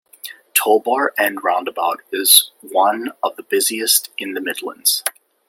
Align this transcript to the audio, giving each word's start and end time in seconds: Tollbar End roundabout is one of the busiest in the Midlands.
Tollbar 0.55 1.09
End 1.15 1.43
roundabout 1.43 2.01
is 2.11 2.49
one 2.61 3.11
of 3.21 3.35
the 3.35 3.43
busiest 3.43 4.09
in 4.17 4.33
the 4.33 4.41
Midlands. 4.41 5.03